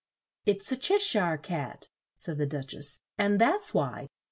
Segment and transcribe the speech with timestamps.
[0.47, 4.07] "It's a Che shire cat," said the Duch ess, "and that's why.